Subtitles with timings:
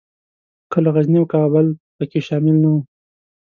[0.71, 1.65] کله غزني او کابل
[1.97, 2.79] پکښې شامل نه وو.